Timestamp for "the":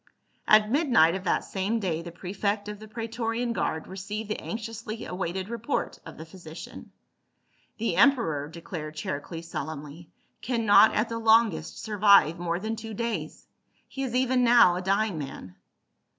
2.01-2.11, 2.79-2.87, 4.31-4.39, 6.17-6.25, 7.77-7.97, 11.09-11.19